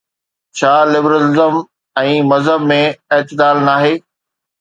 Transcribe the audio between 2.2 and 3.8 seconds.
مذهب ۾ اعتدال